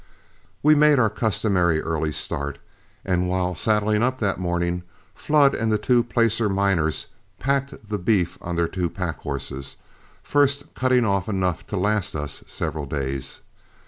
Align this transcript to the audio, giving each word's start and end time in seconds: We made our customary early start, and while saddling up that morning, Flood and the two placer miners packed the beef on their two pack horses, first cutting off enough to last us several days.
We 0.63 0.73
made 0.73 0.97
our 0.97 1.11
customary 1.11 1.79
early 1.79 2.11
start, 2.11 2.57
and 3.05 3.29
while 3.29 3.53
saddling 3.53 4.01
up 4.01 4.19
that 4.19 4.39
morning, 4.39 4.81
Flood 5.13 5.53
and 5.53 5.71
the 5.71 5.77
two 5.77 6.03
placer 6.03 6.49
miners 6.49 7.05
packed 7.37 7.75
the 7.87 7.99
beef 7.99 8.35
on 8.41 8.55
their 8.55 8.67
two 8.67 8.89
pack 8.89 9.19
horses, 9.19 9.75
first 10.23 10.73
cutting 10.73 11.05
off 11.05 11.29
enough 11.29 11.67
to 11.67 11.77
last 11.77 12.15
us 12.15 12.43
several 12.47 12.87
days. 12.87 13.41